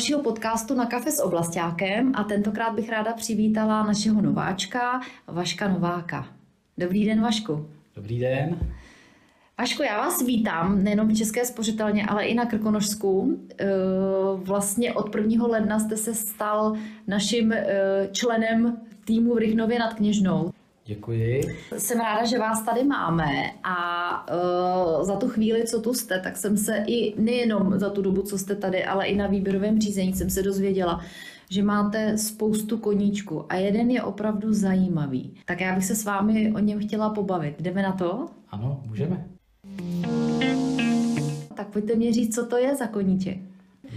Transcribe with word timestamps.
dalšího 0.00 0.22
podcastu 0.22 0.74
na 0.74 0.86
kafe 0.86 1.12
s 1.12 1.22
oblastákem 1.22 2.12
a 2.14 2.24
tentokrát 2.24 2.74
bych 2.74 2.88
ráda 2.88 3.12
přivítala 3.12 3.86
našeho 3.86 4.22
nováčka, 4.22 5.00
Vaška 5.26 5.68
Nováka. 5.68 6.28
Dobrý 6.78 7.06
den, 7.06 7.20
Vašku. 7.20 7.66
Dobrý 7.96 8.18
den. 8.18 8.58
Vašku, 9.58 9.82
já 9.82 9.98
vás 9.98 10.22
vítám 10.22 10.84
nejenom 10.84 11.08
v 11.08 11.16
České 11.16 11.44
spořitelně, 11.44 12.06
ale 12.06 12.24
i 12.24 12.34
na 12.34 12.46
Krkonožsku. 12.46 13.38
Eh, 13.58 13.66
vlastně 14.36 14.92
od 14.92 15.14
1. 15.14 15.46
ledna 15.46 15.78
jste 15.78 15.96
se 15.96 16.14
stal 16.14 16.76
naším 17.06 17.52
eh, 17.52 18.08
členem 18.12 18.80
týmu 19.04 19.34
v 19.34 19.38
Rychnově 19.38 19.78
nad 19.78 19.94
Kněžnou. 19.94 20.50
Děkuji. 20.90 21.40
Jsem 21.78 22.00
ráda, 22.00 22.24
že 22.24 22.38
vás 22.38 22.62
tady 22.62 22.84
máme 22.84 23.26
a 23.64 24.26
uh, 24.34 25.04
za 25.04 25.16
tu 25.16 25.28
chvíli, 25.28 25.64
co 25.64 25.80
tu 25.80 25.94
jste, 25.94 26.20
tak 26.20 26.36
jsem 26.36 26.56
se 26.56 26.84
i 26.86 27.20
nejenom 27.20 27.78
za 27.78 27.90
tu 27.90 28.02
dobu, 28.02 28.22
co 28.22 28.38
jste 28.38 28.56
tady, 28.56 28.84
ale 28.84 29.06
i 29.06 29.16
na 29.16 29.26
výběrovém 29.26 29.80
řízení 29.80 30.12
jsem 30.12 30.30
se 30.30 30.42
dozvěděla, 30.42 31.00
že 31.50 31.62
máte 31.62 32.18
spoustu 32.18 32.78
koníčků 32.78 33.44
a 33.48 33.56
jeden 33.56 33.90
je 33.90 34.02
opravdu 34.02 34.52
zajímavý. 34.52 35.34
Tak 35.44 35.60
já 35.60 35.74
bych 35.74 35.84
se 35.84 35.94
s 35.94 36.04
vámi 36.04 36.52
o 36.56 36.58
něm 36.58 36.80
chtěla 36.80 37.10
pobavit. 37.10 37.60
Jdeme 37.60 37.82
na 37.82 37.92
to? 37.92 38.26
Ano, 38.48 38.82
můžeme. 38.86 39.26
Tak 41.54 41.68
pojďte 41.68 41.94
mě 41.94 42.12
říct, 42.12 42.34
co 42.34 42.46
to 42.46 42.56
je 42.56 42.76
za 42.76 42.86
koníček. 42.86 43.38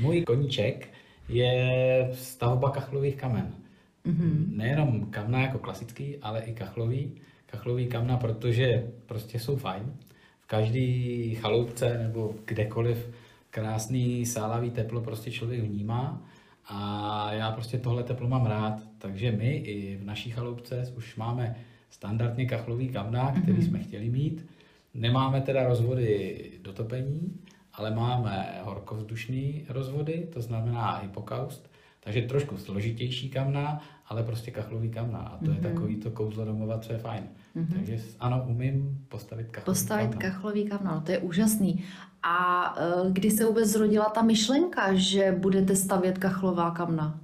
Můj 0.01 0.21
koníček 0.21 0.87
je 1.29 2.09
stavba 2.13 2.69
kachlových 2.69 3.15
kamen. 3.15 3.62
Mm-hmm. 4.05 4.57
Nejenom 4.57 5.05
kamna 5.05 5.41
jako 5.41 5.59
klasický, 5.59 6.17
ale 6.17 6.41
i 6.41 6.53
kachlový. 6.53 7.11
Kachlový 7.45 7.87
kamna, 7.87 8.17
protože 8.17 8.87
prostě 9.05 9.39
jsou 9.39 9.55
fajn. 9.55 9.93
V 10.39 10.47
každý 10.47 11.35
chaloupce 11.35 11.97
nebo 11.97 12.35
kdekoliv 12.45 13.09
krásný 13.49 14.25
sálavý 14.25 14.71
teplo 14.71 15.01
prostě 15.01 15.31
člověk 15.31 15.61
vnímá 15.61 16.21
a 16.65 17.33
já 17.33 17.51
prostě 17.51 17.77
tohle 17.77 18.03
teplo 18.03 18.27
mám 18.27 18.45
rád. 18.45 18.83
Takže 18.97 19.31
my 19.31 19.55
i 19.55 19.97
v 19.97 20.05
naší 20.05 20.31
chaloupce 20.31 20.93
už 20.97 21.15
máme 21.15 21.55
standardně 21.89 22.45
kachlový 22.45 22.89
kamna, 22.89 23.31
který 23.31 23.57
mm-hmm. 23.57 23.67
jsme 23.67 23.79
chtěli 23.79 24.09
mít. 24.09 24.45
Nemáme 24.93 25.41
teda 25.41 25.67
rozvody 25.67 26.51
do 26.61 26.73
topení, 26.73 27.39
ale 27.73 27.95
máme 27.95 28.59
horkovzdušný 28.63 29.65
rozvody, 29.69 30.27
to 30.33 30.41
znamená 30.41 30.97
hypokaust, 30.97 31.69
takže 32.03 32.21
trošku 32.21 32.57
složitější 32.57 33.29
kamna, 33.29 33.81
ale 34.07 34.23
prostě 34.23 34.51
kachlový 34.51 34.89
kamna. 34.89 35.19
A 35.19 35.37
to 35.37 35.45
mm-hmm. 35.45 35.55
je 35.55 35.61
mhm. 35.61 35.73
takový 35.73 35.95
to 35.95 36.11
kouzlo 36.11 36.45
domova, 36.45 36.79
co 36.79 36.93
je 36.93 36.99
fajn. 36.99 37.23
Mm-hmm. 37.55 37.73
Takže 37.73 37.99
ano, 38.19 38.45
umím 38.47 39.05
postavit 39.09 39.47
kachlový 39.51 39.65
Postavit 39.65 40.09
kamna. 40.09 40.21
kachlový 40.21 40.65
kamna, 40.65 40.95
no 40.95 41.01
to 41.01 41.11
je 41.11 41.17
úžasný. 41.17 41.83
A 42.23 42.75
uh, 43.03 43.11
kdy 43.11 43.31
se 43.31 43.45
vůbec 43.45 43.69
zrodila 43.69 44.09
ta 44.09 44.21
myšlenka, 44.21 44.93
že 44.93 45.35
budete 45.39 45.75
stavět 45.75 46.17
kachlová 46.17 46.71
kamna? 46.71 47.19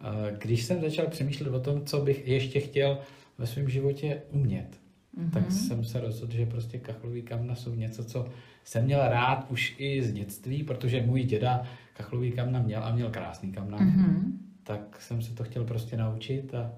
Uh, 0.00 0.38
když 0.38 0.64
jsem 0.64 0.80
začal 0.80 1.06
přemýšlet 1.06 1.54
o 1.54 1.60
tom, 1.60 1.84
co 1.84 2.00
bych 2.00 2.28
ještě 2.28 2.60
chtěl 2.60 2.98
ve 3.38 3.46
svém 3.46 3.68
životě 3.68 4.22
umět, 4.30 4.80
mm-hmm. 5.18 5.30
tak 5.30 5.52
jsem 5.52 5.84
se 5.84 6.00
rozhodl, 6.00 6.32
že 6.32 6.46
prostě 6.46 6.78
kachlový 6.78 7.22
kamna 7.22 7.54
jsou 7.54 7.74
něco, 7.74 8.04
co 8.04 8.28
jsem 8.64 8.84
měl 8.84 9.00
rád 9.08 9.46
už 9.50 9.74
i 9.78 10.02
z 10.02 10.12
dětství, 10.12 10.62
protože 10.62 11.02
můj 11.02 11.24
děda 11.24 11.62
kachlový 11.98 12.32
kamna 12.32 12.62
měl 12.62 12.84
a 12.84 12.94
měl 12.94 13.10
krásný 13.10 13.52
kamna. 13.52 13.78
Mm-hmm. 13.78 14.32
Tak 14.62 15.02
jsem 15.02 15.22
se 15.22 15.34
to 15.34 15.44
chtěl 15.44 15.64
prostě 15.64 15.96
naučit 15.96 16.54
a, 16.54 16.72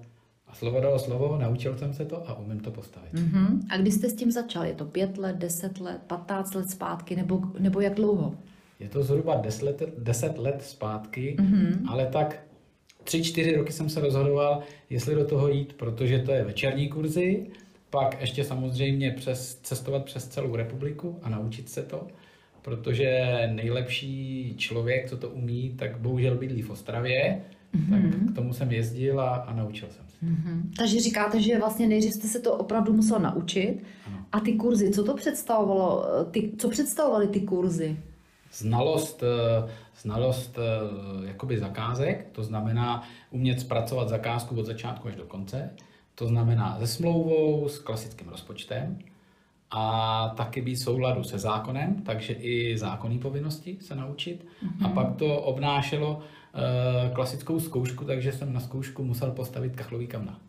a 0.47 0.55
slovo 0.55 0.79
dalo 0.79 0.99
slovo, 0.99 1.37
naučil 1.37 1.77
jsem 1.77 1.93
se 1.93 2.05
to 2.05 2.29
a 2.29 2.39
umím 2.39 2.59
to 2.59 2.71
postavit. 2.71 3.13
Mm-hmm. 3.13 3.59
A 3.69 3.77
kdy 3.77 3.91
jste 3.91 4.09
s 4.09 4.13
tím 4.13 4.31
začal? 4.31 4.65
Je 4.65 4.73
to 4.73 4.85
pět 4.85 5.17
let, 5.17 5.35
deset 5.35 5.79
let, 5.79 6.01
patnáct 6.07 6.53
let 6.55 6.69
zpátky 6.69 7.15
nebo, 7.15 7.41
nebo 7.59 7.81
jak 7.81 7.93
dlouho? 7.93 8.35
Je 8.79 8.89
to 8.89 9.03
zhruba 9.03 9.35
deset 9.35 9.65
let, 9.65 9.83
deset 9.97 10.37
let 10.37 10.63
zpátky, 10.63 11.35
mm-hmm. 11.39 11.79
ale 11.87 12.05
tak 12.05 12.43
tři, 13.03 13.23
čtyři 13.23 13.55
roky 13.55 13.71
jsem 13.71 13.89
se 13.89 14.01
rozhodoval, 14.01 14.61
jestli 14.89 15.15
do 15.15 15.25
toho 15.25 15.47
jít, 15.47 15.73
protože 15.73 16.19
to 16.19 16.31
je 16.31 16.43
večerní 16.43 16.89
kurzy, 16.89 17.47
pak 17.89 18.21
ještě 18.21 18.43
samozřejmě 18.43 19.11
přes, 19.11 19.55
cestovat 19.55 20.05
přes 20.05 20.27
celou 20.27 20.55
republiku 20.55 21.19
a 21.23 21.29
naučit 21.29 21.69
se 21.69 21.83
to 21.83 22.07
protože 22.61 23.39
nejlepší 23.53 24.55
člověk, 24.57 25.09
co 25.09 25.17
to 25.17 25.29
umí, 25.29 25.75
tak 25.79 25.97
bohužel 25.97 26.35
bydlí 26.35 26.61
v 26.61 26.69
Ostravě, 26.69 27.41
mm-hmm. 27.75 27.89
tak 27.89 28.31
k 28.31 28.35
tomu 28.35 28.53
jsem 28.53 28.71
jezdil 28.71 29.21
a, 29.21 29.35
a 29.35 29.53
naučil 29.53 29.87
jsem 29.91 30.05
se. 30.07 30.25
Mm-hmm. 30.25 30.61
Takže 30.77 30.99
říkáte, 30.99 31.41
že 31.41 31.59
vlastně 31.59 31.87
nejdřív 31.87 32.13
jste 32.13 32.27
se 32.27 32.39
to 32.39 32.53
opravdu 32.53 32.93
musel 32.93 33.19
naučit. 33.19 33.83
Ano. 34.07 34.25
A 34.31 34.39
ty 34.39 34.53
kurzy, 34.53 34.91
co 34.91 35.03
to 35.03 35.13
představovalo? 35.13 36.05
Ty, 36.31 36.51
co 36.57 36.69
představovaly 36.69 37.27
ty 37.27 37.41
kurzy? 37.41 37.97
Znalost, 38.53 39.23
eh, 39.23 39.71
znalost 40.01 40.57
eh, 40.57 41.27
jakoby 41.27 41.59
zakázek, 41.59 42.27
to 42.31 42.43
znamená 42.43 43.03
umět 43.31 43.59
zpracovat 43.59 44.09
zakázku 44.09 44.55
od 44.55 44.65
začátku 44.65 45.07
až 45.07 45.15
do 45.15 45.25
konce, 45.25 45.69
to 46.15 46.27
znamená 46.27 46.79
se 46.79 46.87
smlouvou, 46.87 47.69
s 47.69 47.79
klasickým 47.79 48.27
rozpočtem, 48.29 48.99
a 49.71 50.33
taky 50.37 50.61
být 50.61 50.75
souladu 50.75 51.23
se 51.23 51.39
zákonem, 51.39 52.01
takže 52.05 52.33
i 52.33 52.77
zákonní 52.77 53.19
povinnosti 53.19 53.77
se 53.81 53.95
naučit. 53.95 54.45
Mm-hmm. 54.45 54.85
A 54.85 54.87
mhm. 54.87 54.95
pak 54.95 55.15
to 55.15 55.41
obnášelo 55.41 56.15
uh, 56.15 57.13
klasickou 57.13 57.59
zkoušku, 57.59 58.05
takže 58.05 58.31
jsem 58.31 58.53
na 58.53 58.59
zkoušku 58.59 59.03
musel 59.03 59.31
postavit 59.31 59.75
kachlový 59.75 60.07
kamna. 60.07 60.39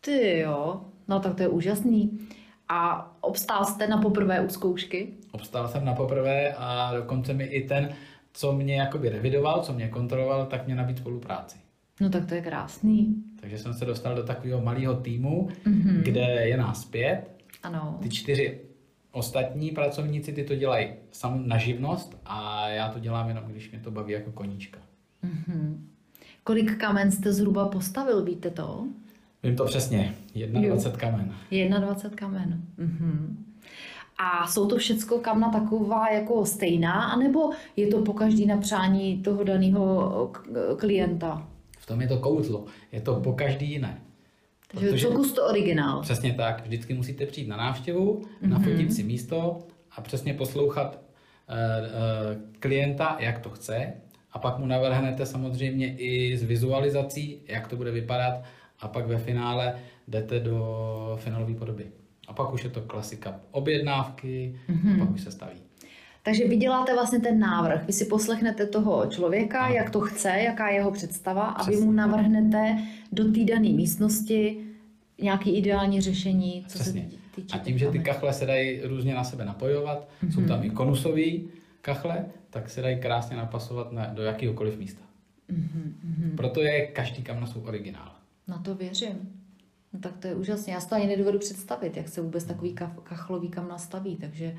Ty 0.00 0.38
jo, 0.38 0.80
no 1.08 1.20
tak 1.20 1.34
to 1.34 1.42
je 1.42 1.48
úžasný. 1.48 2.18
A 2.68 3.10
obstál 3.20 3.64
jste 3.64 3.86
na 3.86 3.98
poprvé 3.98 4.40
u 4.40 4.48
zkoušky? 4.48 5.08
Obstál 5.32 5.68
jsem 5.68 5.84
na 5.84 5.94
poprvé 5.94 6.54
a 6.58 6.94
dokonce 6.94 7.34
mi 7.34 7.44
i 7.44 7.68
ten, 7.68 7.94
co 8.32 8.52
mě 8.52 8.76
jakoby 8.76 9.08
revidoval, 9.08 9.60
co 9.60 9.72
mě 9.72 9.88
kontroloval, 9.88 10.46
tak 10.46 10.66
mě 10.66 10.74
nabít 10.74 10.98
spolupráci. 10.98 11.58
No 12.00 12.10
tak 12.10 12.26
to 12.26 12.34
je 12.34 12.40
krásný. 12.40 13.14
Takže 13.40 13.58
jsem 13.58 13.74
se 13.74 13.84
dostal 13.84 14.14
do 14.14 14.22
takového 14.22 14.60
malého 14.60 14.94
týmu, 14.94 15.48
mm-hmm. 15.66 16.02
kde 16.02 16.20
je 16.20 16.56
nás 16.56 16.84
pět 16.84 17.35
ano. 17.62 17.98
Ty 18.02 18.08
čtyři 18.08 18.60
ostatní 19.12 19.70
pracovníci 19.70 20.32
ty 20.32 20.44
to 20.44 20.54
dělají 20.54 20.88
sam 21.12 21.48
na 21.48 21.58
živnost 21.58 22.16
a 22.24 22.68
já 22.68 22.88
to 22.88 22.98
dělám 22.98 23.28
jenom, 23.28 23.44
když 23.44 23.70
mě 23.70 23.80
to 23.80 23.90
baví 23.90 24.12
jako 24.12 24.32
koníčka. 24.32 24.78
Mm-hmm. 25.24 25.78
Kolik 26.44 26.76
kamen 26.76 27.12
jste 27.12 27.32
zhruba 27.32 27.68
postavil, 27.68 28.24
víte 28.24 28.50
to? 28.50 28.86
Vím 29.42 29.56
to 29.56 29.64
přesně, 29.64 30.14
21 30.34 30.60
jo. 30.60 30.92
kamen. 30.96 31.34
21 31.50 32.16
kamen. 32.16 32.62
Mm-hmm. 32.78 33.36
A 34.18 34.46
jsou 34.46 34.66
to 34.66 34.76
všecko 34.76 35.18
kamna 35.18 35.50
taková 35.50 36.08
jako 36.08 36.46
stejná, 36.46 37.04
anebo 37.04 37.50
je 37.76 37.86
to 37.86 38.02
po 38.02 38.12
každý 38.12 38.46
na 38.46 38.56
přání 38.56 39.22
toho 39.22 39.44
daného 39.44 40.32
klienta? 40.76 41.48
V 41.78 41.86
tom 41.86 42.00
je 42.00 42.08
to 42.08 42.18
kouzlo. 42.18 42.64
Je 42.92 43.00
to 43.00 43.20
po 43.20 43.32
každý 43.32 43.70
jiné. 43.70 44.00
Protože, 44.80 45.06
co 45.06 45.34
to 45.34 45.46
originál. 45.46 46.02
Přesně 46.02 46.32
tak. 46.32 46.62
Vždycky 46.64 46.94
musíte 46.94 47.26
přijít 47.26 47.48
na 47.48 47.56
návštěvu, 47.56 48.22
mm-hmm. 48.22 48.48
nafotit 48.48 48.92
si 48.92 49.02
místo 49.02 49.58
a 49.90 50.00
přesně 50.00 50.34
poslouchat 50.34 51.00
uh, 51.48 51.54
uh, 51.56 52.42
klienta, 52.60 53.16
jak 53.20 53.38
to 53.38 53.50
chce. 53.50 53.92
A 54.32 54.38
pak 54.38 54.58
mu 54.58 54.66
navrhnete 54.66 55.26
samozřejmě 55.26 55.96
i 55.96 56.36
s 56.36 56.42
vizualizací, 56.42 57.40
jak 57.48 57.68
to 57.68 57.76
bude 57.76 57.90
vypadat. 57.90 58.42
A 58.80 58.88
pak 58.88 59.06
ve 59.06 59.18
finále 59.18 59.74
jdete 60.08 60.40
do 60.40 61.18
finálové 61.20 61.54
podoby. 61.54 61.86
A 62.28 62.32
pak 62.32 62.52
už 62.52 62.64
je 62.64 62.70
to 62.70 62.80
klasika 62.80 63.40
objednávky, 63.50 64.58
mm-hmm. 64.68 64.94
a 64.94 64.98
pak 64.98 65.14
už 65.14 65.20
se 65.20 65.30
staví. 65.30 65.65
Takže 66.26 66.48
vy 66.48 66.56
děláte 66.56 66.94
vlastně 66.94 67.20
ten 67.20 67.38
návrh, 67.38 67.86
vy 67.86 67.92
si 67.92 68.04
poslechnete 68.04 68.66
toho 68.66 69.06
člověka, 69.06 69.60
ano. 69.60 69.74
jak 69.74 69.90
to 69.90 70.00
chce, 70.00 70.28
jaká 70.28 70.68
je 70.68 70.74
jeho 70.74 70.90
představa 70.90 71.54
Přesně. 71.54 71.76
a 71.76 71.80
vy 71.80 71.86
mu 71.86 71.92
navrhnete 71.92 72.78
do 73.12 73.24
té 73.32 73.44
dané 73.44 73.68
místnosti 73.68 74.64
nějaký 75.20 75.56
ideální 75.56 76.00
řešení, 76.00 76.64
co 76.68 76.78
Přesně. 76.78 77.08
se 77.10 77.16
týče. 77.34 77.56
A 77.56 77.58
tím, 77.58 77.78
že 77.78 77.90
ty 77.90 77.98
kachle 77.98 78.32
se 78.32 78.46
dají 78.46 78.80
různě 78.82 79.14
na 79.14 79.24
sebe 79.24 79.44
napojovat, 79.44 80.08
mm-hmm. 80.08 80.34
jsou 80.34 80.46
tam 80.46 80.64
i 80.64 80.70
konusový 80.70 81.48
kachle, 81.82 82.24
tak 82.50 82.70
se 82.70 82.82
dají 82.82 83.00
krásně 83.00 83.36
napasovat 83.36 83.92
na, 83.92 84.06
do 84.06 84.22
jakéhokoliv 84.22 84.78
místa. 84.78 85.02
Mm-hmm. 85.50 86.36
Proto 86.36 86.60
je 86.60 86.86
každý 86.86 87.22
kamna 87.22 87.46
jsou 87.46 87.60
originál. 87.60 88.12
Na 88.48 88.58
to 88.58 88.74
věřím. 88.74 89.32
No 89.92 90.00
tak 90.00 90.16
to 90.16 90.26
je 90.26 90.34
úžasné. 90.34 90.72
Já 90.72 90.80
si 90.80 90.88
to 90.88 90.94
ani 90.94 91.06
nedovedu 91.06 91.38
představit, 91.38 91.96
jak 91.96 92.08
se 92.08 92.20
vůbec 92.20 92.44
takový 92.44 92.74
kachlový 93.02 93.48
kam 93.48 93.68
nastaví, 93.68 94.16
takže 94.16 94.56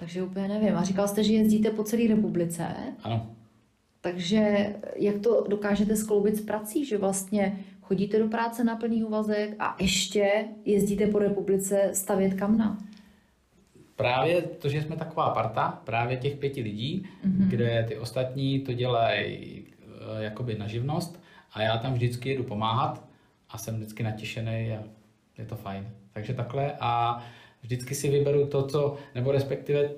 takže 0.00 0.22
úplně 0.22 0.48
nevím. 0.48 0.76
A 0.76 0.82
říkal 0.82 1.08
jste, 1.08 1.24
že 1.24 1.32
jezdíte 1.32 1.70
po 1.70 1.84
celé 1.84 2.08
republice. 2.08 2.66
Ano. 3.02 3.26
Takže 4.00 4.74
jak 4.96 5.18
to 5.18 5.46
dokážete 5.48 5.96
skloubit 5.96 6.36
s 6.36 6.40
prací, 6.40 6.84
že 6.84 6.98
vlastně 6.98 7.58
chodíte 7.82 8.18
do 8.18 8.28
práce 8.28 8.64
na 8.64 8.76
plný 8.76 9.04
úvazek 9.04 9.56
a 9.58 9.76
ještě 9.80 10.44
jezdíte 10.64 11.06
po 11.06 11.18
republice 11.18 11.90
stavět 11.94 12.34
kamna? 12.34 12.78
Právě 13.96 14.42
to, 14.42 14.68
že 14.68 14.82
jsme 14.82 14.96
taková 14.96 15.30
parta, 15.30 15.82
právě 15.84 16.16
těch 16.16 16.36
pěti 16.36 16.62
lidí, 16.62 17.06
mm-hmm. 17.26 17.48
kde 17.48 17.84
ty 17.88 17.98
ostatní 17.98 18.60
to 18.60 18.72
dělají 18.72 19.64
eh, 19.66 20.24
jakoby 20.24 20.58
na 20.58 20.66
živnost 20.66 21.22
a 21.52 21.62
já 21.62 21.78
tam 21.78 21.92
vždycky 21.92 22.28
jedu 22.28 22.44
pomáhat 22.44 23.08
a 23.50 23.58
jsem 23.58 23.76
vždycky 23.76 24.02
natěšený 24.02 24.72
a 24.72 24.82
je 25.38 25.46
to 25.46 25.56
fajn. 25.56 25.88
Takže 26.12 26.34
takhle 26.34 26.72
a 26.80 27.22
vždycky 27.62 27.94
si 27.94 28.08
vyberu 28.10 28.46
to, 28.46 28.66
co, 28.66 28.96
nebo 29.14 29.32
respektive 29.32 29.90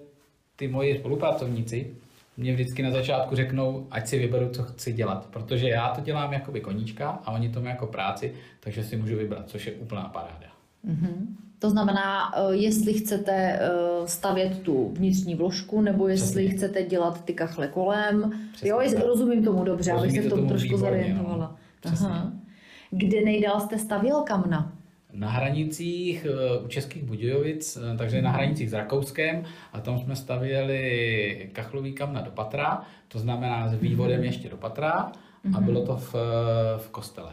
ty 0.56 0.68
moji 0.68 0.98
spolupracovníci 0.98 1.96
mě 2.36 2.52
vždycky 2.52 2.82
na 2.82 2.90
začátku 2.90 3.36
řeknou, 3.36 3.86
ať 3.90 4.06
si 4.06 4.18
vyberu, 4.18 4.48
co 4.48 4.62
chci 4.62 4.92
dělat, 4.92 5.26
protože 5.26 5.68
já 5.68 5.88
to 5.88 6.00
dělám 6.00 6.32
jako 6.32 6.52
koníčka 6.62 7.08
a 7.24 7.32
oni 7.32 7.48
to 7.48 7.60
mají 7.60 7.70
jako 7.70 7.86
práci, 7.86 8.34
takže 8.60 8.84
si 8.84 8.96
můžu 8.96 9.16
vybrat, 9.16 9.48
což 9.48 9.66
je 9.66 9.72
úplná 9.72 10.02
paráda. 10.02 10.46
Mm-hmm. 10.88 11.26
To 11.58 11.70
znamená, 11.70 12.32
eh, 12.36 12.54
jestli 12.54 12.92
chcete 12.92 13.32
eh, 13.32 13.68
stavět 14.08 14.62
tu 14.62 14.92
vnitřní 14.94 15.34
vložku, 15.34 15.80
nebo 15.80 16.08
jestli 16.08 16.44
Přesně. 16.44 16.56
chcete 16.56 16.82
dělat 16.82 17.24
ty 17.24 17.34
kachle 17.34 17.68
kolem. 17.68 18.32
Přesně, 18.52 18.70
jo, 18.70 18.80
tak. 18.94 19.06
rozumím 19.06 19.44
tomu 19.44 19.64
dobře, 19.64 19.92
abych 19.92 20.12
se 20.12 20.20
v 20.20 20.28
tom 20.28 20.48
trošku 20.48 20.76
výborně, 20.76 20.98
zorientovala. 20.98 21.56
No. 21.84 21.92
Aha. 21.92 22.32
Kde 22.90 23.24
nejdál 23.24 23.60
jste 23.60 23.78
stavěl 23.78 24.20
kamna? 24.22 24.72
Na 25.12 25.30
hranicích 25.30 26.26
eh, 26.26 26.58
u 26.64 26.68
Českých 26.68 27.02
Budějovic, 27.02 27.76
eh, 27.76 27.96
takže 27.96 28.22
na 28.22 28.30
hranicích 28.30 28.70
s 28.70 28.72
Rakouskem 28.72 29.44
a 29.72 29.80
tam 29.80 29.98
jsme 29.98 30.16
stavěli 30.16 31.50
kachlový 31.52 31.92
kamna 31.92 32.20
do 32.20 32.30
patra, 32.30 32.82
to 33.08 33.18
znamená 33.18 33.68
s 33.68 33.74
vývodem 33.74 34.24
ještě 34.24 34.48
do 34.48 34.56
patra 34.56 34.90
a 34.90 35.12
mhm. 35.44 35.64
bylo 35.64 35.86
to 35.86 35.96
v, 35.96 36.14
v 36.78 36.88
kostele. 36.90 37.32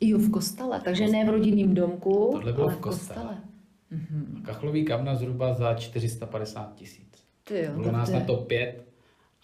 Jo, 0.00 0.18
v 0.18 0.30
kostele, 0.30 0.80
takže 0.84 1.08
ne 1.08 1.24
v 1.24 1.28
rodinném 1.28 1.74
domku, 1.74 2.28
Tohle 2.32 2.52
bylo 2.52 2.66
ale 2.66 2.76
v 2.76 2.78
kostele. 2.78 3.18
kostele. 3.18 3.36
Mhm. 3.90 4.42
Kachlový 4.44 4.84
kamna 4.84 5.14
zhruba 5.14 5.54
za 5.54 5.74
450 5.74 6.74
tisíc. 6.74 7.06
Bylo 7.74 7.92
nás 7.92 8.10
na 8.10 8.20
to 8.20 8.36
pět 8.36 8.86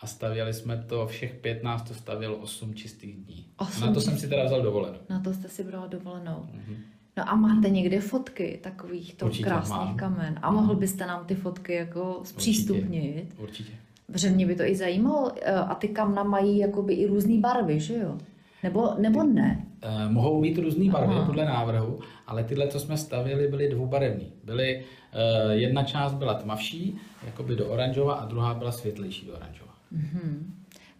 a 0.00 0.06
stavěli 0.06 0.54
jsme 0.54 0.84
to, 0.88 1.06
všech 1.06 1.34
pět 1.34 1.62
nás 1.62 1.82
to 1.82 1.94
stavělo 1.94 2.36
8 2.36 2.74
čistých 2.74 3.16
dní. 3.16 3.46
8 3.56 3.80
na 3.80 3.92
to 3.92 4.00
jsem 4.00 4.18
si 4.18 4.28
teda 4.28 4.44
vzal 4.44 4.62
dovolenou. 4.62 4.98
Na 5.08 5.20
to 5.20 5.34
jste 5.34 5.48
si 5.48 5.64
bral 5.64 5.88
dovolenou. 5.88 6.46
Mm-hmm. 6.54 6.76
No 7.16 7.28
a 7.28 7.34
máte 7.34 7.70
někde 7.70 8.00
fotky 8.00 8.60
takových 8.62 9.14
to 9.14 9.30
krásných 9.42 9.78
mám. 9.78 9.96
kamen 9.96 10.38
a 10.42 10.50
mohl 10.50 10.74
byste 10.74 11.06
nám 11.06 11.24
ty 11.24 11.34
fotky 11.34 11.74
jako 11.74 12.20
zpřístupnit? 12.24 13.16
Určitě. 13.16 13.42
Určitě. 13.42 13.72
Protože 14.06 14.30
mě 14.30 14.46
by 14.46 14.54
to 14.56 14.62
i 14.62 14.76
zajímalo. 14.76 15.32
Eh, 15.42 15.52
a 15.54 15.74
ty 15.74 15.88
kamna 15.88 16.22
mají 16.22 16.58
jakoby 16.58 16.94
i 16.94 17.06
různé 17.06 17.38
barvy, 17.38 17.80
že 17.80 17.94
jo? 17.98 18.18
Nebo, 18.62 18.90
nebo 18.98 19.22
ne? 19.22 19.66
Eh, 19.82 20.08
mohou 20.08 20.40
mít 20.40 20.58
různé 20.58 20.90
barvy 20.90 21.14
Aha. 21.14 21.26
podle 21.26 21.44
návrhu, 21.44 22.00
ale 22.26 22.44
tyhle, 22.44 22.68
co 22.68 22.80
jsme 22.80 22.96
stavili, 22.96 23.48
byly 23.48 23.68
dvoubarevné. 23.68 24.24
Byly, 24.44 24.84
eh, 25.12 25.54
jedna 25.54 25.82
část 25.82 26.14
byla 26.14 26.34
tmavší, 26.34 26.98
jakoby 27.26 27.56
do 27.56 27.68
oranžova, 27.68 28.14
a 28.14 28.26
druhá 28.26 28.54
byla 28.54 28.72
světlejší 28.72 29.26
do 29.26 29.32
oranžova. 29.32 29.72
Mm-hmm. 29.96 30.36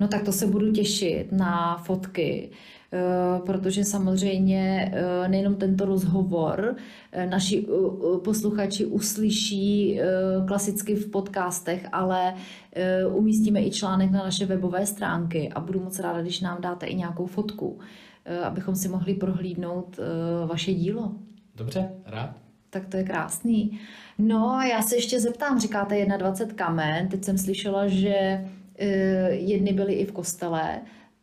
No 0.01 0.09
tak 0.09 0.23
to 0.23 0.33
se 0.33 0.47
budu 0.47 0.73
těšit 0.73 1.33
na 1.33 1.77
fotky. 1.77 2.51
Eh, 2.95 3.41
protože 3.47 3.85
samozřejmě 3.85 4.93
eh, 4.95 5.29
nejenom 5.29 5.55
tento 5.55 5.85
rozhovor 5.85 6.77
eh, 7.13 7.27
naši 7.27 7.67
posluchači 8.25 8.87
uslyší 8.87 10.01
klasicky 10.47 10.95
v 10.95 11.11
podcastech, 11.11 11.89
ale 11.93 12.35
umístíme 13.13 13.63
i 13.63 13.71
článek 13.71 14.11
na 14.11 14.19
naše 14.19 14.47
webové 14.47 14.87
stránky 14.87 15.51
a 15.55 15.61
budu 15.61 15.81
moc 15.81 15.99
ráda, 15.99 16.23
když 16.23 16.41
nám 16.41 16.61
dáte 16.61 16.87
i 16.87 16.95
nějakou 16.95 17.27
fotku, 17.27 17.79
abychom 18.45 18.75
si 18.77 18.89
mohli 18.89 19.15
prohlídnout 19.15 20.01
vaše 20.47 20.73
dílo. 20.75 21.13
Dobře, 21.55 21.89
rád. 22.07 22.37
Tak 22.71 22.87
to 22.87 22.97
je 22.97 23.05
krásný. 23.05 23.81
No 24.19 24.51
a 24.51 24.65
já 24.65 24.83
se 24.83 24.97
ještě 24.97 25.21
zeptám, 25.21 25.61
říkáte 25.61 26.07
21 26.19 26.55
kamen, 26.57 27.09
teď 27.09 27.25
jsem 27.25 27.39
slyšela, 27.39 27.87
že 27.87 28.45
jedny 29.31 29.73
byly 29.73 29.93
i 29.93 30.05
v 30.05 30.13
kostele, 30.13 30.81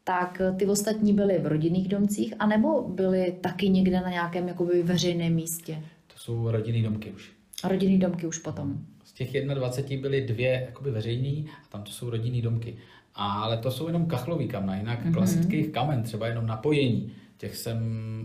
tak 0.09 0.41
ty 0.57 0.65
ostatní 0.65 1.13
byly 1.13 1.39
v 1.39 1.47
rodinných 1.47 1.87
domcích, 1.87 2.33
anebo 2.39 2.81
byly 2.81 3.37
taky 3.41 3.69
někde 3.69 4.01
na 4.01 4.09
nějakém 4.09 4.47
jakoby 4.47 4.83
veřejném 4.83 5.33
místě? 5.33 5.83
To 6.07 6.19
jsou 6.19 6.51
rodinný 6.51 6.83
domky 6.83 7.11
už. 7.11 7.31
A 7.63 7.67
rodinný 7.67 7.99
domky 7.99 8.27
už 8.27 8.37
potom? 8.37 8.77
Z 9.03 9.13
těch 9.13 9.45
21 9.45 10.01
byly 10.01 10.27
dvě 10.27 10.65
jakoby 10.65 10.91
veřejný 10.91 11.45
a 11.49 11.71
tam 11.71 11.83
to 11.83 11.91
jsou 11.91 12.09
rodinný 12.09 12.41
domky. 12.41 12.77
Ale 13.15 13.57
to 13.57 13.71
jsou 13.71 13.87
jenom 13.87 14.05
kachlový 14.05 14.47
kamna, 14.47 14.77
jinak 14.77 15.05
mm-hmm. 15.05 15.13
klasických 15.13 15.69
kamen, 15.69 16.03
třeba 16.03 16.27
jenom 16.27 16.47
napojení. 16.47 17.11
Těch 17.37 17.55
jsem 17.57 17.79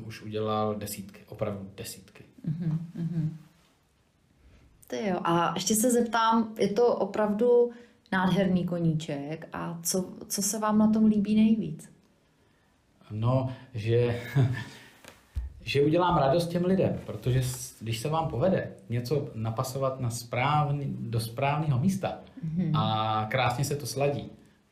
už 0.06 0.22
udělal 0.22 0.74
desítky, 0.74 1.20
opravdu 1.28 1.70
desítky. 1.76 2.24
Mm-hmm. 2.48 3.28
Ty 4.86 5.08
jo, 5.08 5.20
a 5.24 5.52
ještě 5.54 5.74
se 5.74 5.90
zeptám, 5.90 6.54
je 6.58 6.68
to 6.68 6.96
opravdu 6.96 7.70
nádherný 8.12 8.64
koníček 8.64 9.48
a 9.52 9.78
co, 9.82 10.12
co 10.28 10.42
se 10.42 10.58
vám 10.58 10.78
na 10.78 10.90
tom 10.92 11.04
líbí 11.04 11.34
nejvíc? 11.34 11.90
No, 13.10 13.48
že, 13.74 14.20
že 15.60 15.82
udělám 15.82 16.18
radost 16.18 16.46
těm 16.46 16.64
lidem, 16.64 17.00
protože 17.06 17.42
když 17.80 17.98
se 17.98 18.08
vám 18.08 18.28
povede 18.28 18.70
něco 18.88 19.28
napasovat 19.34 20.00
na 20.00 20.10
správný, 20.10 20.96
do 21.00 21.20
správného 21.20 21.78
místa 21.78 22.18
mm-hmm. 22.46 22.70
a 22.74 23.26
krásně 23.30 23.64
se 23.64 23.76
to 23.76 23.86
sladí, 23.86 24.30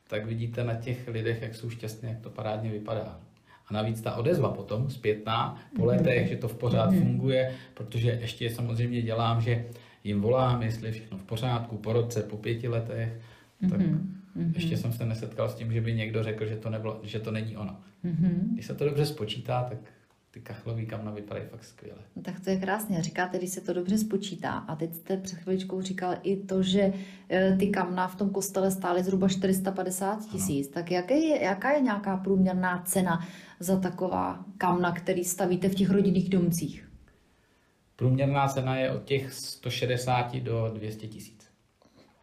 tak 0.08 0.26
vidíte 0.26 0.64
na 0.64 0.75
těch 0.75 1.08
lidech, 1.08 1.43
jak 1.43 1.55
jsou 1.55 1.70
šťastní, 1.70 2.08
jak 2.08 2.20
to 2.20 2.31
parádně 2.31 2.70
vypadá. 2.70 3.20
A 3.69 3.75
navíc 3.75 4.00
ta 4.00 4.17
odezva 4.17 4.50
potom, 4.50 4.90
zpětná, 4.90 5.62
po 5.76 5.84
letech, 5.84 6.25
mm-hmm. 6.25 6.31
že 6.31 6.37
to 6.37 6.49
v 6.49 6.55
pořád 6.55 6.90
mm-hmm. 6.90 7.02
funguje, 7.02 7.55
protože 7.75 8.11
ještě 8.11 8.50
samozřejmě 8.50 9.02
dělám, 9.02 9.40
že 9.40 9.64
jim 10.04 10.20
volám, 10.20 10.62
jestli 10.62 10.88
je 10.88 10.93
všechno 10.93 11.19
v 11.19 11.25
pořádku, 11.25 11.76
po 11.76 11.93
roce, 11.93 12.22
po 12.22 12.37
pěti 12.37 12.69
letech, 12.69 13.20
tak 13.70 13.81
mm-hmm. 13.81 14.52
ještě 14.54 14.76
jsem 14.76 14.93
se 14.93 15.06
nesetkal 15.06 15.49
s 15.49 15.54
tím, 15.54 15.72
že 15.72 15.81
by 15.81 15.94
někdo 15.94 16.22
řekl, 16.22 16.46
že 16.46 16.56
to, 16.56 16.70
nebylo, 16.70 17.00
že 17.02 17.20
to 17.20 17.31
není 17.31 17.56
ono. 17.56 17.76
Mm-hmm. 18.04 18.38
Když 18.52 18.66
se 18.66 18.75
to 18.75 18.84
dobře 18.84 19.06
spočítá, 19.06 19.62
tak 19.62 19.78
ty 20.32 20.40
kachlový 20.40 20.87
kamna 20.87 21.10
vypadají 21.10 21.46
fakt 21.50 21.64
skvěle. 21.64 21.99
No, 22.16 22.22
tak 22.22 22.40
to 22.40 22.50
je 22.50 22.56
krásně. 22.56 23.02
Říkáte, 23.02 23.38
když 23.38 23.50
se 23.50 23.60
to 23.60 23.72
dobře 23.72 23.99
spočítá. 23.99 24.50
A 24.50 24.76
teď 24.76 24.94
jste 24.94 25.16
před 25.16 25.38
chviličkou 25.38 25.82
říkal 25.82 26.14
i 26.22 26.37
to, 26.37 26.62
že 26.62 26.93
e, 27.31 27.56
ty 27.56 27.66
kamna 27.66 28.08
v 28.08 28.16
tom 28.16 28.31
kostele 28.31 28.70
stály 28.70 29.02
zhruba 29.02 29.28
450 29.28 30.26
tisíc. 30.31 30.69
Tak 30.69 30.90
jaké 30.90 31.14
je, 31.14 31.43
jaká 31.43 31.70
je 31.70 31.81
nějaká 31.81 32.16
průměrná 32.16 32.82
cena 32.87 33.26
za 33.60 33.81
taková 33.81 34.44
kamna, 34.58 34.93
který 34.93 35.25
stavíte 35.25 35.69
v 35.69 35.75
těch 35.75 35.90
rodinných 35.90 36.28
domcích? 36.28 36.92
Průměrná 38.02 38.49
cena 38.49 38.76
je 38.76 38.90
od 38.90 39.04
těch 39.04 39.32
160 39.32 40.37
do 40.37 40.70
200 40.75 41.06
tisíc. 41.06 41.50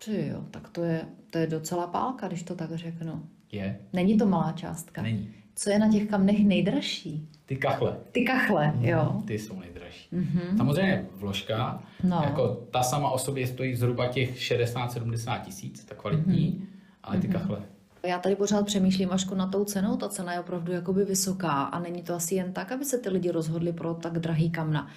Ty 0.06 0.28
jo, 0.28 0.44
tak 0.52 0.70
to 0.70 0.84
je, 0.84 1.02
to 1.30 1.38
je 1.38 1.48
docela 1.48 1.88
pálka, 1.88 2.28
když 2.28 2.44
to 2.44 2.56
tak 2.56 2.76
řeknu. 2.76 3.24
Je. 3.52 3.80
Není 3.94 4.18
to 4.18 4.26
malá 4.26 4.52
částka. 4.52 5.02
Není. 5.02 5.30
Co 5.56 5.70
je 5.70 5.80
na 5.80 5.92
těch 5.92 6.10
kamnech 6.10 6.46
nejdražší? 6.46 7.30
Ty 7.46 7.56
kachle. 7.56 7.98
Ty 8.12 8.24
kachle, 8.24 8.72
mm, 8.72 8.86
jo. 8.86 9.22
Ty 9.28 9.40
jsou 9.40 9.60
nejdražší. 9.60 10.10
Mm-hmm. 10.14 10.58
Samozřejmě 10.58 11.06
vložka, 11.16 11.84
no. 12.04 12.22
jako 12.24 12.48
ta 12.72 12.84
sama 12.84 13.10
o 13.10 13.18
sobě 13.18 13.48
stojí 13.48 13.76
zhruba 13.76 14.08
těch 14.08 14.36
60-70 14.38 15.42
tisíc, 15.42 15.86
ta 15.86 15.96
kvalitní, 15.96 16.52
mm-hmm. 16.52 16.66
ale 17.04 17.18
ty 17.18 17.28
mm-hmm. 17.28 17.32
kachle. 17.32 17.62
Já 18.04 18.20
tady 18.20 18.36
pořád 18.36 18.66
přemýšlím 18.66 19.12
Ašku 19.12 19.36
na 19.36 19.48
tou 19.48 19.66
cenou, 19.66 19.98
ta 19.98 20.10
cena 20.10 20.34
je 20.34 20.40
opravdu 20.40 20.72
jakoby 20.72 21.06
vysoká 21.06 21.64
a 21.64 21.80
není 21.80 22.02
to 22.02 22.14
asi 22.14 22.36
jen 22.36 22.54
tak, 22.54 22.72
aby 22.72 22.86
se 22.86 22.98
ty 22.98 23.10
lidi 23.10 23.32
rozhodli 23.32 23.74
pro 23.74 23.94
tak 23.94 24.20
drahý 24.20 24.50
kamna. 24.50 24.88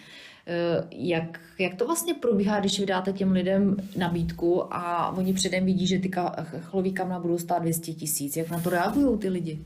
Eh, 0.47 0.85
jak, 0.91 1.41
jak 1.59 1.75
to 1.75 1.87
vlastně 1.87 2.15
probíhá, 2.15 2.61
když 2.61 2.81
vydáte 2.81 3.13
těm 3.13 3.33
lidem 3.33 3.77
nabídku 3.97 4.75
a 4.75 5.11
oni 5.17 5.33
předem 5.33 5.65
vidí, 5.65 5.87
že 5.87 5.99
ty 5.99 6.11
chlový 6.61 6.93
kamna 6.93 7.19
budou 7.21 7.39
stát 7.39 7.63
200 7.63 7.93
tisíc? 7.93 8.37
Jak 8.37 8.51
na 8.51 8.61
to 8.61 8.71
reagují 8.71 9.19
ty 9.19 9.29
lidi? 9.29 9.65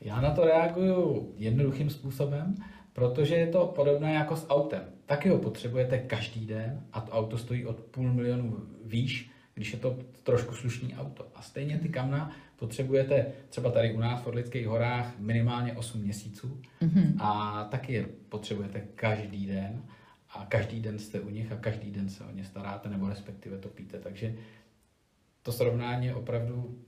Já 0.00 0.20
na 0.20 0.30
to 0.30 0.44
reaguju 0.44 1.32
jednoduchým 1.36 1.90
způsobem, 1.90 2.54
protože 2.92 3.34
je 3.34 3.46
to 3.46 3.66
podobné 3.66 4.14
jako 4.14 4.36
s 4.36 4.50
autem. 4.50 4.82
Taky 5.06 5.28
ho 5.28 5.38
potřebujete 5.38 5.98
každý 5.98 6.46
den 6.46 6.80
a 6.92 7.00
to 7.00 7.12
auto 7.12 7.38
stojí 7.38 7.66
od 7.66 7.80
půl 7.80 8.12
milionu 8.12 8.56
výš, 8.84 9.30
když 9.56 9.72
je 9.72 9.78
to 9.78 9.98
trošku 10.22 10.54
slušný 10.54 10.94
auto. 10.94 11.26
A 11.34 11.42
stejně 11.42 11.78
ty 11.78 11.88
kamna 11.88 12.30
potřebujete 12.56 13.26
třeba 13.48 13.70
tady 13.70 13.94
u 13.94 14.00
nás 14.00 14.20
v 14.20 14.26
Orlických 14.26 14.66
horách 14.66 15.18
minimálně 15.18 15.72
8 15.72 16.00
měsíců 16.00 16.60
mm-hmm. 16.82 17.14
a 17.18 17.64
taky 17.64 17.92
je 17.92 18.06
potřebujete 18.28 18.80
každý 18.94 19.46
den 19.46 19.82
a 20.30 20.46
každý 20.46 20.80
den 20.80 20.98
jste 20.98 21.20
u 21.20 21.30
nich 21.30 21.52
a 21.52 21.56
každý 21.56 21.90
den 21.90 22.08
se 22.08 22.24
o 22.24 22.30
ně 22.30 22.44
staráte 22.44 22.88
nebo 22.88 23.08
respektive 23.08 23.58
topíte. 23.58 23.98
Takže 23.98 24.34
to 25.42 25.52
srovnání 25.52 26.06
je 26.06 26.14
opravdu, 26.14 26.78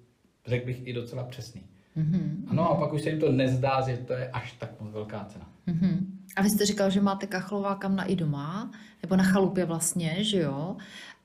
řekl 0.46 0.66
bych, 0.66 0.86
i 0.86 0.92
docela 0.92 1.24
přesný. 1.24 1.62
Mm-hmm. 1.96 2.44
Ano, 2.46 2.70
a 2.70 2.74
pak 2.74 2.92
už 2.92 3.02
se 3.02 3.10
jim 3.10 3.20
to 3.20 3.32
nezdá, 3.32 3.80
že 3.80 3.96
to 3.96 4.12
je 4.12 4.30
až 4.30 4.52
tak 4.52 4.80
moc 4.80 4.92
velká 4.92 5.24
cena. 5.24 5.50
Mm-hmm. 5.68 6.17
A 6.38 6.42
vy 6.42 6.50
jste 6.50 6.66
říkal, 6.66 6.90
že 6.90 7.00
máte 7.00 7.26
kachlová 7.26 7.74
kamna 7.74 8.04
i 8.04 8.16
doma, 8.16 8.70
nebo 9.02 9.16
na 9.16 9.24
chalupě 9.24 9.64
vlastně, 9.64 10.24
že 10.24 10.40
jo? 10.40 10.76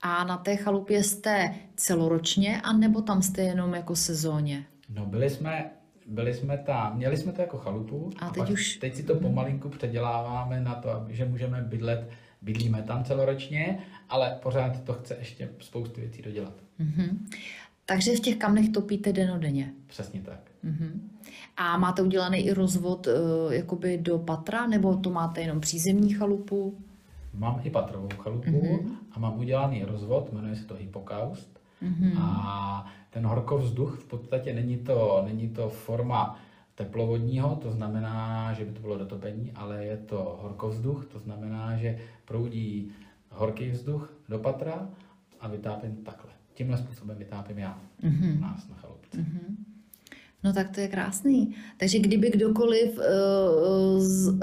A 0.02 0.24
na 0.24 0.36
té 0.36 0.56
chalupě 0.56 1.02
jste 1.02 1.54
celoročně, 1.76 2.60
a 2.60 2.72
nebo 2.72 3.02
tam 3.02 3.22
jste 3.22 3.42
jenom 3.42 3.74
jako 3.74 3.96
sezóně? 3.96 4.64
No 4.88 5.06
byli 5.06 5.30
jsme, 5.30 5.70
byli 6.06 6.34
jsme 6.34 6.58
tam, 6.58 6.96
měli 6.96 7.16
jsme 7.16 7.32
to 7.32 7.40
jako 7.40 7.58
chalupu 7.58 8.10
a, 8.18 8.26
a 8.26 8.30
teď, 8.30 8.50
už... 8.50 8.76
teď 8.76 8.94
si 8.94 9.02
to 9.02 9.14
pomalinku 9.14 9.68
předěláváme 9.68 10.60
na 10.60 10.74
to, 10.74 11.06
že 11.08 11.24
můžeme 11.24 11.62
bydlet, 11.62 12.10
bydlíme 12.42 12.82
tam 12.82 13.04
celoročně, 13.04 13.78
ale 14.08 14.38
pořád 14.42 14.84
to 14.84 14.92
chce 14.92 15.16
ještě 15.18 15.48
spoustu 15.60 16.00
věcí 16.00 16.22
dodělat. 16.22 16.54
Mm-hmm. 16.80 17.18
Takže 17.86 18.16
v 18.16 18.20
těch 18.20 18.36
kamnech 18.36 18.68
topíte 18.68 19.12
denodenně? 19.12 19.72
Přesně 19.86 20.20
tak. 20.20 20.40
Mm-hmm. 20.64 21.00
A 21.56 21.78
máte 21.78 22.02
udělaný 22.02 22.38
i 22.38 22.52
rozvod 22.52 23.06
uh, 23.06 23.52
jakoby 23.52 23.98
do 23.98 24.18
patra, 24.18 24.66
nebo 24.66 24.96
to 24.96 25.10
máte 25.10 25.40
jenom 25.40 25.60
přízemní 25.60 26.12
chalupu? 26.12 26.78
Mám 27.34 27.60
i 27.64 27.70
patrovou 27.70 28.08
chalupu 28.18 28.50
mm-hmm. 28.50 28.96
a 29.12 29.18
mám 29.18 29.38
udělaný 29.38 29.84
rozvod, 29.84 30.32
jmenuje 30.32 30.56
se 30.56 30.64
to 30.64 30.74
Hypokaust. 30.74 31.60
Mm-hmm. 31.82 32.12
A 32.20 32.86
ten 33.10 33.26
horkovzduch 33.26 33.98
v 34.00 34.04
podstatě 34.04 34.54
není 34.54 34.76
to, 34.76 35.22
není 35.26 35.48
to 35.48 35.68
forma 35.68 36.38
teplovodního, 36.74 37.56
to 37.56 37.72
znamená, 37.72 38.52
že 38.52 38.64
by 38.64 38.72
to 38.72 38.80
bylo 38.80 38.98
dotopení, 38.98 39.52
ale 39.54 39.84
je 39.84 39.96
to 39.96 40.38
horkovzduch, 40.42 41.06
to 41.06 41.18
znamená, 41.18 41.76
že 41.76 41.98
proudí 42.24 42.92
horký 43.30 43.70
vzduch 43.70 44.12
do 44.28 44.38
patra 44.38 44.88
a 45.40 45.48
vytápím 45.48 45.96
takhle. 45.96 46.30
Tímhle 46.54 46.78
způsobem 46.78 47.18
vytápím 47.18 47.58
já 47.58 47.80
mm-hmm. 48.02 48.40
nás 48.40 48.68
na 48.68 48.76
chalupce. 48.76 49.18
Mm-hmm. 49.18 49.56
No 50.44 50.52
tak 50.52 50.70
to 50.70 50.80
je 50.80 50.88
krásný. 50.88 51.54
Takže 51.76 51.98
kdyby 51.98 52.30
kdokoliv 52.30 52.98
eh, 52.98 53.04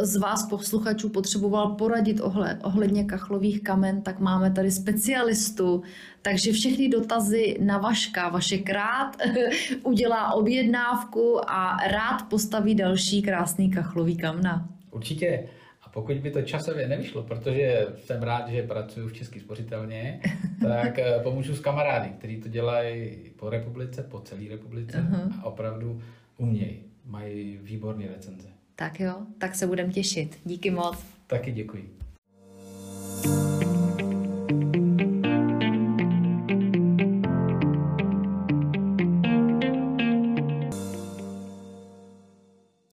z 0.06 0.18
vás 0.18 0.48
posluchačů 0.50 1.10
potřeboval 1.10 1.68
poradit 1.68 2.22
ohledně 2.64 3.04
kachlových 3.04 3.64
kamen, 3.64 4.02
tak 4.02 4.20
máme 4.20 4.52
tady 4.52 4.72
specialistu. 4.72 5.82
Takže 6.22 6.52
všechny 6.52 6.90
dotazy 6.90 7.58
na 7.62 7.78
Vaška. 7.78 8.30
Vašek 8.30 8.70
rád 8.70 9.18
udělá 9.84 10.34
objednávku 10.34 11.50
a 11.52 11.78
rád 11.88 12.30
postaví 12.30 12.76
další 12.76 13.22
krásný 13.22 13.72
kachlový 13.72 14.18
kamna. 14.18 14.70
Určitě. 14.92 15.50
Pokud 15.94 16.18
by 16.18 16.32
to 16.32 16.42
časově 16.42 16.88
nevyšlo, 16.88 17.24
protože 17.24 17.88
jsem 18.04 18.24
rád, 18.24 18.50
že 18.50 18.64
pracuji 18.64 19.08
v 19.08 19.14
České 19.14 19.40
spořitelně, 19.40 20.22
tak 20.62 21.00
eh, 21.00 21.20
pomůžu 21.24 21.56
s 21.56 21.60
kamarády, 21.60 22.10
kteří 22.10 22.42
to 22.42 22.50
dělají 22.50 23.18
po 23.36 23.50
republice, 23.50 24.04
po 24.04 24.20
celé 24.20 24.42
republice 24.50 24.98
uh-huh. 24.98 25.34
a 25.42 25.46
opravdu 25.46 26.02
umějí. 26.38 26.80
Mají 27.06 27.60
výborné 27.62 28.08
recenze. 28.08 28.48
Tak 28.76 29.00
jo, 29.00 29.16
tak 29.38 29.56
se 29.56 29.68
budem 29.68 29.92
těšit. 29.92 30.40
Díky 30.46 30.72
moc. 30.72 31.06
Taky 31.28 31.52
děkuji. 31.52 32.01